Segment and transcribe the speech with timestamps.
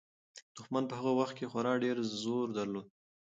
[0.55, 2.85] دښمن په هغه وخت کې خورا ډېر زور درلود.